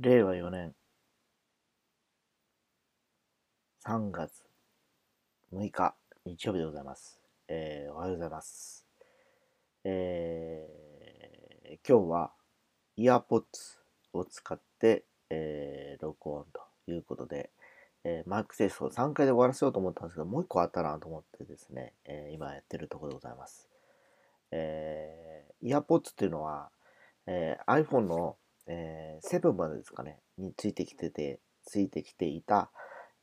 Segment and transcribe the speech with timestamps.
[0.00, 0.74] 令和4年
[3.86, 4.42] 3月
[5.52, 5.94] 6日
[6.26, 7.20] 日曜日でございます。
[7.46, 8.84] えーおはようございます。
[9.84, 12.32] えー今日は
[12.96, 13.78] イヤーポッツ
[14.12, 17.50] を使って、えー録音ということで、
[18.02, 23.68] えーマイクテストを3回で終わらせようと思ったんですけど、もう1個あったなと思ってですね、えー今やってるところでございます。
[24.50, 26.70] えーイヤーポッツっていうのは、
[27.28, 28.36] えー iPhone の、
[28.66, 32.70] えー7までですかね、についてきてて、ついてきていた、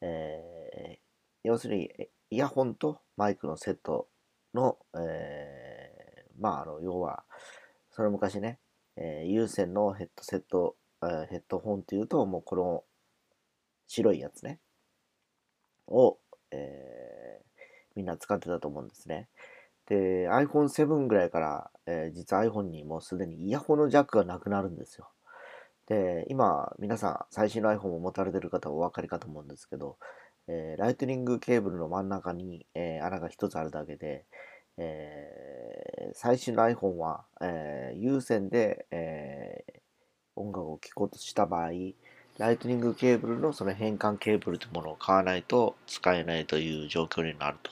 [0.01, 1.01] えー
[1.43, 1.89] 要するに、
[2.29, 4.07] イヤホンとマイクのセット
[4.53, 7.23] の、えーまあ、あの、要は、
[7.89, 8.59] その昔ね、
[8.95, 12.83] えー有線のヘッドセット、えーヘッドホンっていうと、もうこの
[13.87, 14.59] 白いやつね、
[15.87, 16.17] を、
[16.51, 17.41] えー
[17.93, 19.27] みんな使ってたと思うんですね。
[19.87, 25.09] で、iPhone7 ぐらいから、えー実は iPhone にもうすでにイヤホンのジャックがなくなるんですよ。
[25.91, 29.97] で、今、皆さん、最新の iPhone を持たれてる方はお分かりかと思うんですけど、
[30.47, 34.23] えーライトニングケーブルの真ん中に、えー穴が一つあるだけで、
[34.77, 39.65] えー最新の iPhone は、えー有線で、え
[40.37, 41.71] 音楽を聴こうとした場合、
[42.37, 47.71] ライトニングケーブルのその変換ケーブルというものを買わないと使えないという状況になると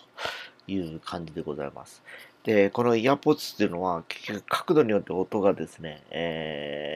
[0.69, 2.03] いう感じでございます。
[2.43, 6.88] で、このイヤーポッツっていうのは、結局角度によって音がですね、えー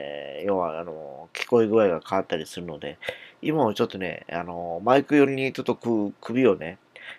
[0.44, 2.98] 要は、あの、聞こえ具合が変わったりするので、
[3.42, 5.76] 今もちょっとね、あの、マイク寄りにちょっと
[6.22, 6.78] 首をね、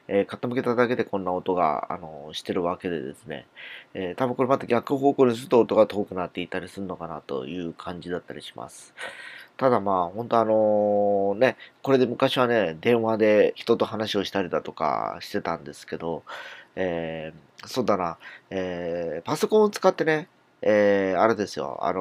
[0.08, 3.46] えー傾けただけでこんな音が、あの、してるわけでですね、
[3.94, 8.94] えー多分これまた逆方向にすると音が遠くなっていたりするのかなという感じだったりします。
[9.56, 16.24] ただまあ、本当あのね、これで昔はね、電話で人と話をしたりだとかしてたんですけど、
[16.76, 18.18] えーそうだな、
[18.50, 20.28] えーパソコンを使ってね、
[20.62, 22.00] えーあれですよ、あの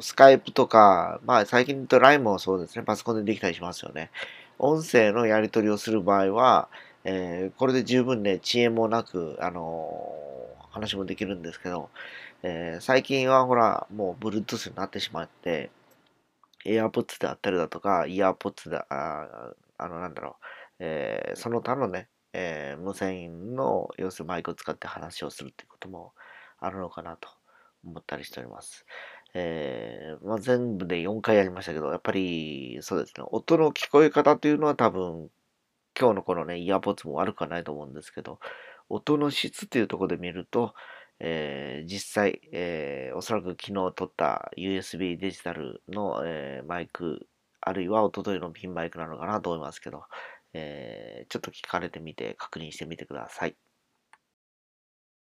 [0.00, 4.10] スカイプとか、まあ最近言うと LINE もそうですね、パソコンでできたりしますよね。
[4.58, 6.68] 音声のやり取りをする場合は、
[7.04, 11.90] えーこれで十分ね、遅延もなく、あのー話もできるんですけど、
[12.42, 15.70] えー最近はほら、もう Bluetooth になってしまって、
[16.64, 20.44] AirPods であったりだとか、EarPods で、ああの、なんだろう、
[20.80, 26.12] えーその他のね、えー無線の、要するにマイクを使って話をするっていうことも
[26.60, 27.28] あるのかなと
[27.84, 28.86] 思ったりしております。
[29.34, 35.30] えーまあ、全部で4回やりましたけど、やっぱり、そうですね、音の聞こえ方というのは多分、
[35.98, 38.40] 今日のこのね、イヤーポッツも悪くはないと思うんですけど、
[38.88, 40.74] 音の質っていうところで見ると、
[41.20, 47.28] えー実際、えーおそらく昨日撮った USB デジタルの、えーマイク、
[47.60, 50.04] あるいは一昨日のピンマイクなのかなと思いますけど、
[50.54, 53.56] えちょっと聞かれてみて確認してみてください。